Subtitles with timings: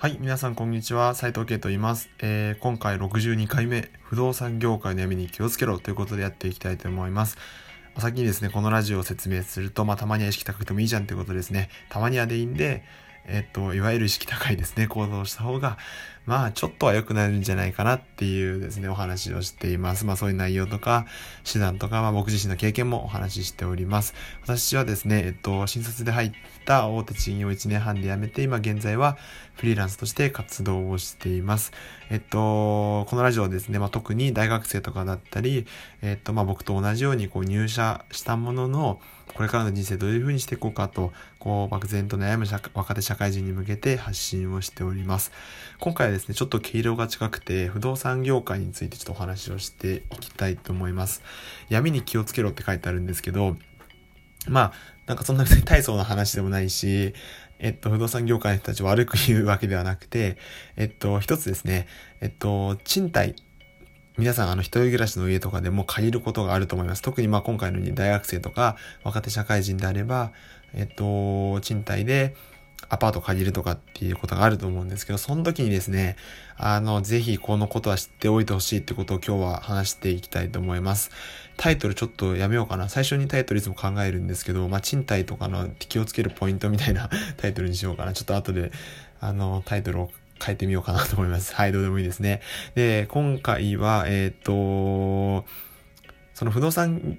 [0.00, 1.14] はい、皆さんこんにちは。
[1.14, 2.08] 斉藤圭と言います。
[2.20, 7.36] えー、今回62回目、不動産業界の闇に気をつけろということでやっていきたいと思います。
[7.98, 11.68] 先にですね、このラジオを説明すると、まあ、たまには意識高くてもいいじゃんということですね。
[11.90, 12.82] たまにはでいいんで、
[13.26, 15.78] えっと、いわゆる意識高いですね、行動した方が、
[16.26, 20.04] まあ、ちょっとは良くなるんじゃないかなっていうですね、お話をしています。
[20.04, 21.06] まあ、そういう内容とか、
[21.50, 24.14] 手段とか、まあ、僕自身の経験もお話ししております。
[24.42, 26.32] 私はですね、えっと、新卒で入っ
[26.66, 29.16] た大手賃金を1年半で辞めて、今現在は
[29.54, 31.72] フリーランスとして活動をしています。
[32.10, 35.66] えっと、このラジオですね、まあ、特に大学生とかだったり、
[36.02, 39.00] えっと、まあ、僕と同じようにこう入社したものの、
[39.34, 45.32] これからの人生どういう風にしていこうかと、こう、漠然と悩む若手社会人に向けて発信をしております。
[45.78, 51.22] 今回はですね、ちょっと毛色が近くて、不動産業界についてちょっとお話をしていきたいと思います。
[51.68, 53.56] 闇に気をつけろって書いてあるんですけど、
[54.48, 54.72] まあ、
[55.06, 57.14] なんかそんなに大層な話でもないし、
[57.58, 60.38] えっと、不動産業界の人たちを悪く言うわけではなくて、
[60.76, 61.86] えっと、一つですね、
[62.20, 63.34] えっと、賃貸
[64.20, 67.00] 皆さん、あの、一人暮らしの家とかでも借りることがあると思います。
[67.00, 70.32] 特にまあ今回のように大学生とか若手社会人であれば、
[70.74, 72.36] えっと、賃貸で
[72.90, 76.16] アパート借りるとかっていうことがあると思うんですけど、その時にですね、
[76.58, 81.10] あの、ぜひこのことは知っておいてほしいってことを今日は話していきたいと思います。
[81.56, 82.90] タイトルちょっとやめようかな。
[82.90, 88.12] 最初にタイトルいつも考えるんですけど、まあ、賃貸とかの気をつけるポイントみたいなタイトルにしようかな。
[88.12, 88.70] ちょっと後で、
[89.18, 90.10] あの、タイトルを
[90.44, 91.54] 変えてみようかなと思います。
[91.56, 92.40] はい、どうでもいいですね。
[92.74, 95.46] で、今回は、えっ、ー、と、
[96.34, 97.18] その不動産、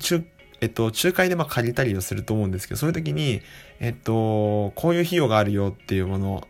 [0.00, 0.24] 中、
[0.60, 3.42] えっと、仲介でまあ借りたりをすると思うんですけど、そういう時に、
[3.80, 6.48] えっと、こういう費用があるよっていうもの、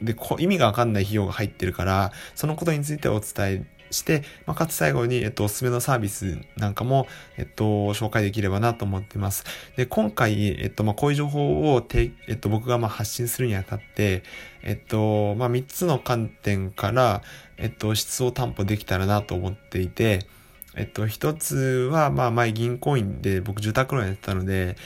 [0.00, 7.64] で、意味がわかんない費用が入ってるから、そのことについてお伝えして、まあ、かつ最後に、えっと、おすすめのサービスなんかも、えっと、
[7.94, 9.44] 紹介できればなと思っています。
[9.76, 14.22] で、今回、えっと、まあ、こういう情報をて、えっと、僕がま発信するにあたって、
[14.62, 17.22] えっと、まあ、3つの観点から、
[17.56, 20.26] えっと、質を担保できたらなと思っていて、
[20.76, 24.76] えっと、一つは、ま、前銀行員で僕住宅ローンやってたので、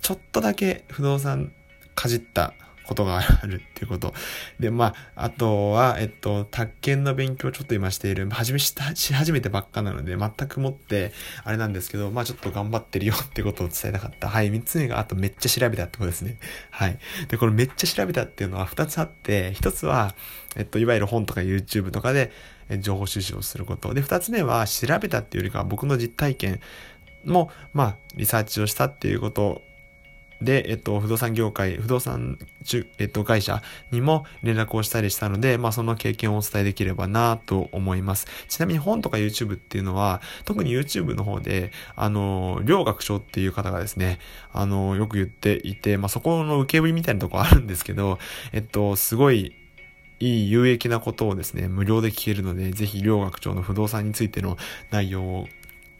[0.00, 1.52] ちょっとだけ不動産
[1.94, 2.54] かじった
[2.86, 4.14] ことがあるっていうこと。
[4.60, 11.12] で、まあ、あとは、えっと、宅建の勉強をちょっと今している、はじめしし始めてばっかなので、全くもって、
[11.44, 14.28] あれなんですけど、まあちょっと頑張ってるよってことを伝えたかった。
[14.28, 16.38] はい、三つ目が、あとめっちゃ調べたってことですね。
[16.70, 16.98] はい。
[17.28, 20.14] で、このめっちゃ調べたっていうのは二つあって、一つは、
[20.56, 22.30] えっと、いわゆる本とか YouTube とかで、
[22.80, 23.92] 情報収集をすること。
[23.94, 26.60] で、二つ目は、調べたっていうよりかは僕の実体験
[27.24, 29.62] も、まあ、リサーチをしたっていうこと
[30.44, 38.26] で、えっと、不動産業界、不動産中、えっと、会社にも連絡をしたりしたので、まあ、その経験をお伝えできればなと思います。
[38.48, 44.18] ちなみに本とか YouTube っていうのは、特に YouTube の方で、あの、両学長っていう方がですね、
[44.52, 48.18] あの、よく言っていて、まあ、そこの受け売りみたいなとこあるんですけど、
[48.52, 49.56] えっと、すごい、
[50.20, 54.56] いい有益なことをですね、無料で聞けるので、ぜひ両学長の不動産についての
[54.90, 55.48] 内容を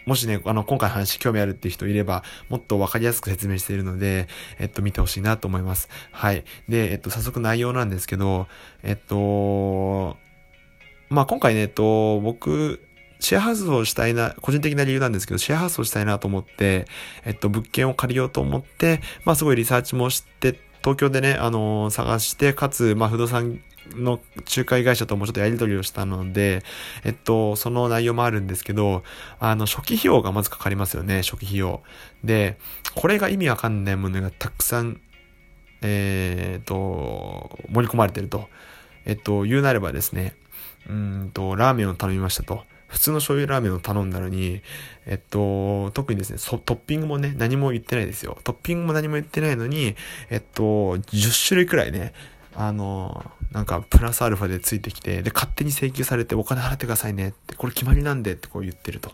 [0.06, 4.28] もしね、あの、今回話興味あるっていう人いれば、もっとわかりやすく説明しているので、
[4.58, 5.88] えっと、見てほしいなと思います。
[6.12, 6.44] はい。
[6.68, 8.46] で、えっと、早速内容なんですけど、
[8.82, 10.16] えっと、
[11.08, 12.82] まあ、今回ね、えっと、僕、
[13.20, 16.86] シェアハウスをしたいな、個人的な理由なんですけど、シェアハウスをしたいなと思って、
[17.24, 23.60] えっと、物件を借りようと思って、まあ、すごいリサーチもして、東京でね、あのー、探して、かつ、まあ、不動産
[23.94, 26.62] の仲介会社ともちょっとやり取りをしたので、
[27.04, 29.02] えっと、その内容もあるんですけど、
[29.40, 31.82] あの、初期費用がまずかかりますよね、初期費用。
[32.22, 32.58] で、
[32.94, 35.00] これが意味わかんないものがたくさん、
[35.82, 38.48] えー、っと、盛り込まれてると。
[39.06, 40.34] えっと、言うなればですね、
[40.88, 42.64] うんと、ラーメンを頼みましたと。
[42.94, 44.62] 普通の醤油ラーメンを頼んだのに、
[45.04, 48.38] えっと、特にですね、トッピングもね、何も言ってないですよ。
[48.44, 49.96] トッピングも何も言ってないのに、
[50.30, 50.62] えっと、
[50.98, 52.12] 10種類くらいね、
[52.56, 59.12] あの、なんかプラスアルファでついてきて、で、勝手に請求されてお金払ってくださいねって、これ決まりなんでってこう言ってると。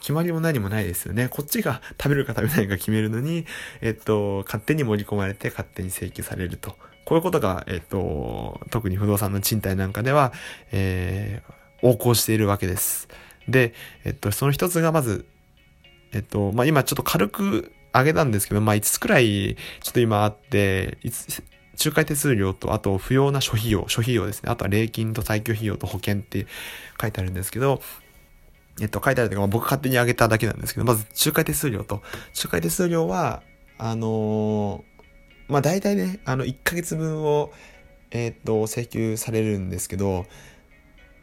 [0.00, 1.28] 決まりも何もないですよね。
[1.28, 3.46] こっちが食べるか食べないか決めるのに、
[3.80, 6.76] えっと、勝手に盛り込まれて勝手に請求されると。
[7.06, 10.32] こういうことが、えっと、特に不動産の賃貸なんかでは、
[10.72, 13.08] えー、横行しているわけです。
[13.48, 13.72] で、
[14.04, 15.26] えっと、その一つがまず、
[16.12, 21.42] えっと、まあ、今ちょっと軽く上げたんですけど、まあ、5つくらい、ちょっと今あって、5
[21.78, 24.50] 仲介手数料と、あと不要な諸費用、諸費用ですね。
[24.50, 26.46] あとは礼金と退去費用と保険って
[27.00, 27.80] 書いてあるんですけど、
[28.80, 32.02] えっと、書いてあるというか、僕勝手に上げただけなんですけど、まず仲介手数料と、
[32.36, 33.42] 仲介手数料は、
[33.78, 37.52] あのー、まあ、大体ね、あの、1ヶ月分を、
[38.10, 40.26] えっと、請求されるんですけど、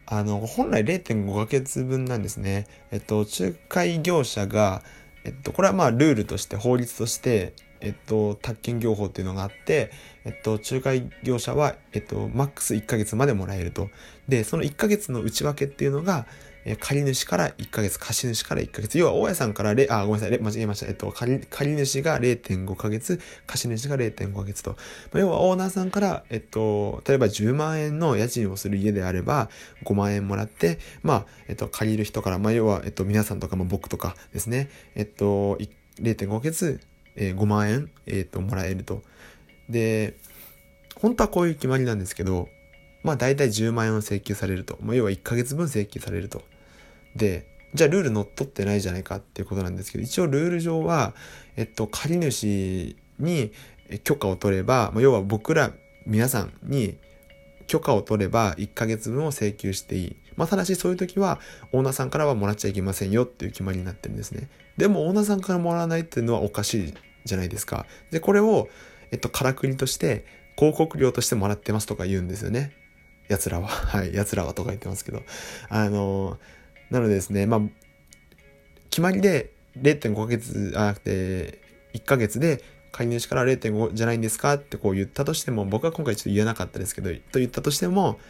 [0.06, 2.66] あの、本来0.5ヶ月分なんですね。
[2.90, 4.82] えっと、仲介業者が、
[5.24, 9.90] えっと、これはまあルールとして、法律として、えっと、宅建業法っていうのがあって、
[10.24, 13.90] えっと、仲介業者は、えっと、マックス1ヶ月までもらえると。
[14.28, 16.26] で、その1ヶ月の内訳っていうのが、
[16.64, 18.96] え借主から1ヶ月、貸主から1ヶ月。
[18.98, 20.86] 要は、大家さんから、あ、ごめんなさい、間違えました。
[20.86, 24.70] えっと、借借主が0.5ヶ月、貸主が0.5ヶ月と。
[24.70, 24.76] ま
[25.14, 29.50] あ、要は、オーナーさんから、えっと、例えば10万円の家賃をする家であれば、
[29.84, 35.58] 5万円もらって、まあ、えっと、借りる人から、まあ、要は、えっと、皆さんとか、まあ、僕とかですね、えっと、
[36.00, 36.80] 0.5ヶ月、
[37.16, 39.02] えー、5万円、えっと、もらえると。
[39.68, 40.16] で、
[40.96, 42.48] 本当はこういう決まりなんですけど、
[43.02, 44.78] まあ大体10万円を請求されると。
[44.80, 46.42] まあ、要は1ヶ月分請求されると。
[47.16, 51.14] で、じゃあルール乗っ取ってないじゃないかっていうことなんですけど、一応ルール上は、
[51.56, 53.52] えっと、借主に
[54.04, 55.72] 許可を取れば、まあ、要は僕ら
[56.06, 56.98] 皆さんに
[57.66, 60.16] 許可を取れば1ヶ月分を請求していい。
[60.36, 61.40] まあ、ただしそういう時は
[61.72, 64.48] オーナーさんからはもらっちゃいけませんよっていう決まりになってるんですね。
[64.76, 66.94] でもオーナーさんからもらわないっていうのはおかしい
[67.24, 67.86] じゃないですか。
[68.10, 68.68] で、これを、
[69.10, 70.24] えっと、からくりとして
[70.56, 72.72] 広告料としてもらってますとか言うんですよね。
[73.28, 73.68] 奴らは。
[73.68, 74.14] はい。
[74.14, 75.22] 奴らはとか言ってますけど。
[75.68, 76.62] あのー
[76.92, 77.60] なのでですね、まあ、
[78.90, 81.60] 決まりで0.5ヶ月じゃなくて、
[81.94, 82.62] 1ヶ月で
[82.92, 88.20] 介入主から0.5じゃないんですかってこう言ったとしても、僕は今回ちょっと言えなかったですけど、と言ったとしても、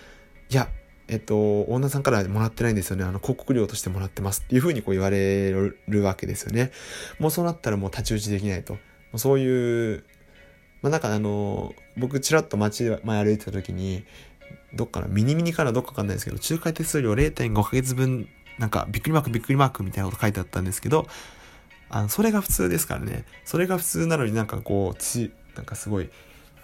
[0.48, 0.68] いや、
[1.12, 3.04] えっと、オーナーさんからもらってないんですよね。
[3.04, 6.72] あの、広告料としてもらってますっていうふうにこう言われるわけですよね。
[7.18, 8.78] もうそうなったらもう太刀打ちできないと。
[9.16, 10.04] そういう、
[10.80, 14.04] まあなんかあの、僕ちらっと街前歩いてた時に、
[14.74, 18.26] どっかな、ミニミニからどっかわかんないですけど、仲介手数料0.5ヶ月分
[18.58, 21.06] なんかびっくりマークびっくりマークみたいなこと書いてあったんですけど、
[21.90, 23.26] あの、それが普通ですからね。
[23.44, 26.08] それが普通なのになんかこう、ち、なんかすごい、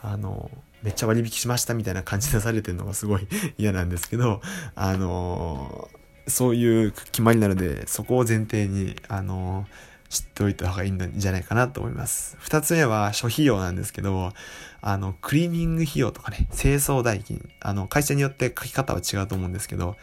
[0.03, 0.51] あの、
[0.83, 3.27] めっちゃ割引しましたみたいな感じでされてるのがすごい
[3.59, 4.41] 嫌なんですけど、
[4.75, 5.89] あの、
[6.27, 9.67] そういう決まりなので、そこを前提に、あの、
[10.09, 12.37] 知っておいた方がいいんじゃないかなと思います。
[12.39, 14.33] 二つ目は諸費用なんですけど、
[14.81, 19.97] あの、クリーニング費用とかね、清掃代金、あの、会社によって書き方は違うと思うんですけど、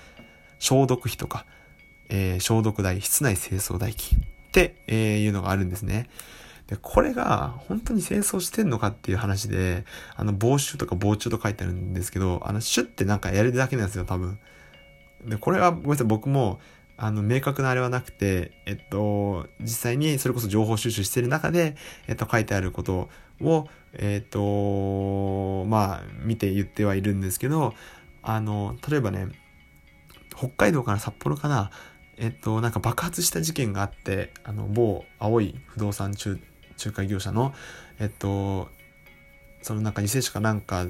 [0.59, 1.45] 消毒費とか、
[2.09, 4.21] えー、消毒代、室内清掃代金っ
[4.51, 6.07] て、いうのがあるんですね。
[6.67, 9.85] で、これが本当に清掃してんのかっていう話で、
[10.15, 14.39] あの、防臭とか防虫と書いてあるんですけど、あの、シュってなんかやるだけなんですよ、多分。
[15.25, 16.59] で、これはごめんなさい、僕も、
[16.97, 21.75] あの、明確なあれはなくて、えっと、実際にそれこそ情報収集してる中で、
[22.07, 23.09] えっと、書いてあること
[23.41, 27.73] を、えっと、まあ、見て言ってはいるんですけど、
[28.23, 29.27] あの、例えばね、
[30.35, 31.69] 北海道から札幌かな、
[32.17, 36.39] えっと、なんか爆発した事件があって、あの、某青い不動産仲
[36.83, 37.53] 仲介業者の、
[37.99, 38.69] えっと、
[39.61, 40.87] そのなんか犠牲者かなんか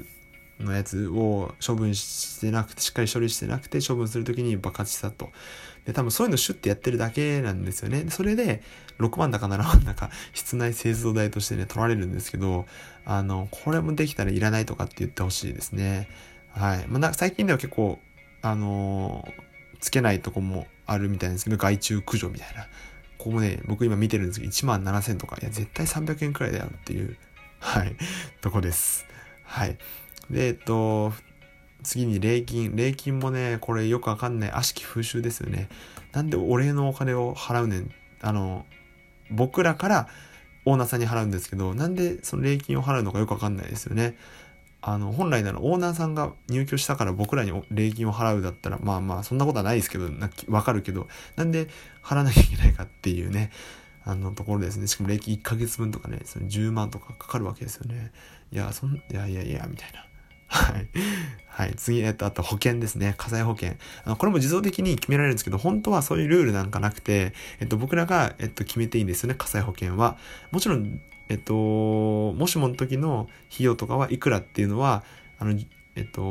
[0.60, 5.30] のやつを処分してなくて、しっかり処理してなくて処分するときに爆発したと。
[5.84, 8.06] で、多分そういうのシュッてやってるだけなんですよね。
[8.10, 8.62] それで、
[8.98, 12.66] 6万だか7万だか、室内製造代としてね、取られるんですけど、
[13.04, 16.08] あの、これもできたらいらないとかって言ってほしいですね。
[16.50, 16.86] はい。
[16.88, 17.98] まあ、なんか最近では結構、
[18.42, 22.66] あのー、つけないとこもあるみたいですけど、害虫駆除みたいな。
[23.26, 27.16] ここね、僕今見てるんですけど、1万7000とか、いや、絶対300円くらいだよっていう、
[27.58, 27.96] はい、
[28.40, 29.04] とこです。
[29.42, 29.76] はい。
[30.30, 31.12] で、えっと、
[31.82, 32.76] 次に礼金。
[32.76, 35.68] 礼金もね、これよくわかんない悪しき風習ですよね。
[36.12, 37.90] なんでお礼のお金を払うねん。
[38.20, 38.64] あの、
[39.32, 40.08] 僕らから
[40.64, 44.16] オーナーさんに払うんですけど、なんでその礼金を払うのかよくわかんないですよね。
[44.88, 50.08] あの、本来ならオーナーさんが入居したから僕らに礼金を払うだったら、まあまあ、そんなことはないですけど、
[50.48, 51.66] わかるけど、なんで
[52.04, 53.50] 払わなきゃいけないかっていうね、
[54.04, 54.86] あのところですね。
[54.86, 58.12] しかも礼金1ヶ月分とかね、その10万とかかかるわけですよね。
[58.52, 60.06] いや、そん、いやいやいや、みたいな。
[60.46, 60.88] はい。
[61.48, 61.74] はい。
[61.74, 63.16] 次、えっと、あと保険ですね。
[63.18, 63.72] 火災保険。
[64.04, 69.34] あの、これも自動的に決められるんですけど、本当はそういうルールなんかなくて、えっと、僕らが、えっと、決めていいんですよね。
[69.34, 70.16] 火災保険は。
[70.52, 75.02] もちろん、えっと、もしもの時の費用とかはいくらっていうのは、
[75.38, 75.58] あの、
[75.96, 76.22] えっと、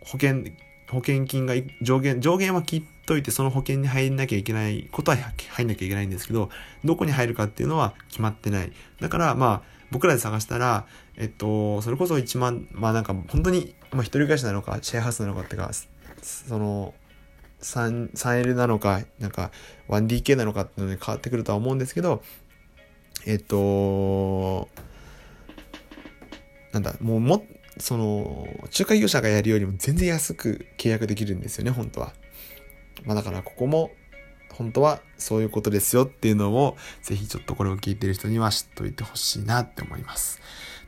[0.00, 0.44] 保険、
[0.90, 5.16] 保険金が上限、上限は切っといてその保険に入んなきゃいけないことは
[5.50, 6.50] 入んなきゃいけないんですけど、
[6.84, 8.72] どこに入るかっていうのは決まってない。
[9.00, 10.86] だからまあ、僕らで探したら、
[11.16, 15.70] えっと、それこそ1万、まあなんか本当に、まあ一人暮らしなのか、シェアハウスなのかってか、
[16.22, 16.94] その、
[17.62, 19.50] 3L なのか、なんか
[19.88, 22.22] 1DK なのかっていうのに変わってくるとは思うんですけど、
[23.26, 24.68] えっと、
[26.72, 27.46] なんだ、もうも、
[27.78, 32.12] その、仲介業者がやるよりも全然安く契約できるんですよね、本当は。
[33.04, 33.92] まあだからここも、
[34.52, 40.40] 本当はそういうことですよっていうのを、ぜひちょっとこれを聞いてる人には知っといてほしいなって思います。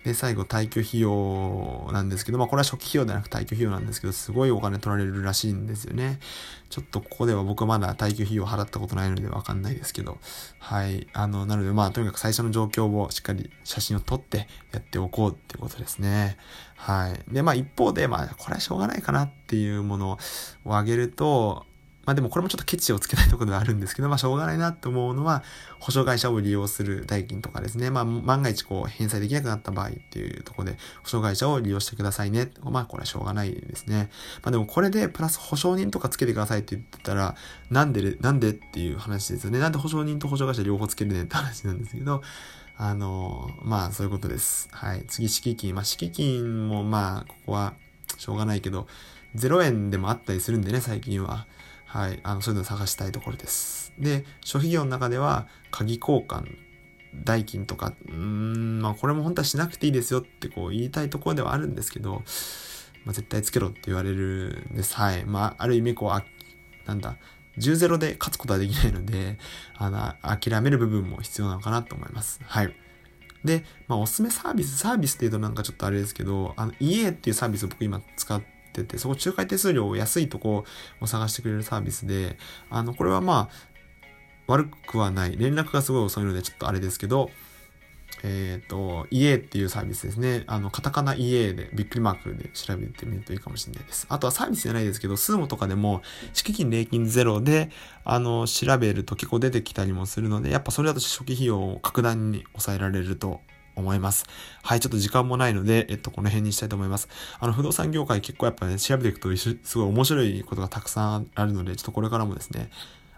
[0.05, 6.21] で、最後、退去費用なんですけど、まあ、これは初期費用ではなく退去費用なんですけど、すごいお金取られるらしいんですよね。
[6.69, 10.19] ちょっとここでは僕はまだ退去費用払ったことないのでわかんないですけど、
[10.59, 11.09] はい。
[11.15, 16.37] あの、なので、まあ、とにかく最初の状況をしっかり写真を撮ってやっておこうっていうことですね。
[16.77, 17.33] はい。
[17.33, 20.19] で、まあ、一方で、まあ、これはしょうがないかなっていうもの
[20.65, 21.65] を挙げると、
[22.07, 25.43] まあでもこれもちょっとケチをつけたいところではあるんですけど、まあしょうがないなと思うのは、
[25.79, 27.91] 保証会社を利用する代金とかですね。
[27.91, 32.51] まあ万が一こう返済できなくなった場合っていうところで、保証会社を利用してくださいね。
[32.63, 34.11] まあこれはしょうがないですね。
[34.43, 37.37] まあでもこれでプラス保証人とかつけてくださいって言ってたら、
[37.71, 39.59] なんで、なんでっていう話ですよね。
[39.59, 42.23] なんで保証人と保証会社両方つけるねって話なんですけど、
[42.77, 44.69] あの、まあそういうことです。
[44.73, 45.05] はい。
[45.07, 45.75] 次、敷金。
[45.75, 47.75] まあ敷金もまあここは
[48.19, 48.87] しょうがないけど、
[49.37, 51.47] 0円でもあったりするんでね、最近は。
[51.95, 53.93] はい、あの、そういうのを探したいところです。
[54.01, 56.57] で、諸費用の中では、鍵交換、
[57.23, 62.25] 代金とか、うん、まあこれも本当はしなくていいですよってこう言いたいところではあるんですけど、
[63.05, 64.97] まあ絶対つけろって言われるんです。
[64.97, 65.25] はい。
[65.25, 66.25] まあ、ある意味こう、あ、
[66.85, 67.17] なんだ、
[67.59, 69.39] 10-0で勝つことはできないので、
[69.77, 72.41] あの、諦める部分も必要なのかなと思います。
[72.43, 72.75] はい。
[73.45, 80.65] で、まあ、おすすめサービス、サービスっていうとなんかちょっとあれですけど、あの、EA っていうサービスを僕今使ってってて、そこ仲介手数料を安いとこ
[81.01, 82.37] を探してくれるサービスで、
[82.71, 83.75] あの、これはまあ、
[84.47, 85.37] 悪くはない。
[85.37, 87.31] 連絡がすごい遅いのでちょっとあれですけど、
[88.23, 90.45] えっ、ー、と、EA っていうサービスですね。
[90.47, 94.07] あの、カタカナ EA で、びっくりマークで調べてみるといいかもしれないです。
[94.09, 96.03] あとはサービスじゃないですけど、スーモとかでも、
[96.33, 97.71] 敷金礼金ゼロで、
[98.05, 103.41] あの、調べると結構出てきたりもするので、やっぱそれだと初期費用を格段に抑えられると
[103.77, 104.27] 思います。
[104.63, 107.09] はい、ちょっと時間もないので、えっと、この辺にしたいと思います。
[107.39, 112.71] あの、不動産業界結構やっぱね、調べていくと、すごい面白いことがたくさんあるので、ちょっとこれからもですね、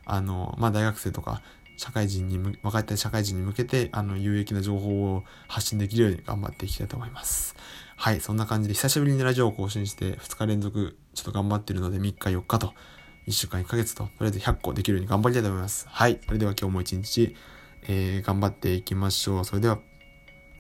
[0.04, 1.42] あの、まあ、大学生とか、
[1.76, 7.54] 社会人に、若い社会人に向けて、あの、有益な情報を発信できるように頑張っていきたいと思います。
[7.96, 12.72] はい、そんな感じで、久しぶりにラジオを更新して、2日連続、ちょっと頑張ってるので、3日4日と、
[13.26, 15.86] 1週間1ヶ月と、とりあえず100個できるように頑張りたいと思います。
[15.88, 17.36] はい、それでは今日も一日、
[17.88, 19.44] えー、頑張っていきましょう。
[19.44, 19.78] それでは、